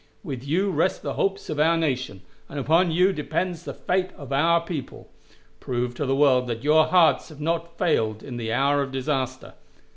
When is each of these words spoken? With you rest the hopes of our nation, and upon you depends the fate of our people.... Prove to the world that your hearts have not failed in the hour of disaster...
With 0.23 0.43
you 0.43 0.71
rest 0.71 1.03
the 1.03 1.13
hopes 1.13 1.47
of 1.47 1.59
our 1.59 1.77
nation, 1.77 2.23
and 2.49 2.57
upon 2.59 2.89
you 2.89 3.13
depends 3.13 3.65
the 3.65 3.73
fate 3.75 4.09
of 4.17 4.33
our 4.33 4.59
people.... 4.59 5.11
Prove 5.59 5.93
to 5.93 6.07
the 6.07 6.15
world 6.15 6.47
that 6.47 6.63
your 6.63 6.87
hearts 6.87 7.29
have 7.29 7.39
not 7.39 7.77
failed 7.77 8.23
in 8.23 8.37
the 8.37 8.51
hour 8.51 8.81
of 8.81 8.91
disaster... 8.91 9.53